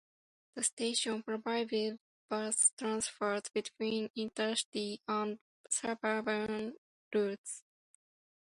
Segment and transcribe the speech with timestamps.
[0.55, 5.37] The station provided bus transfers between inter-city and
[5.69, 6.73] suburban
[7.13, 7.61] routes.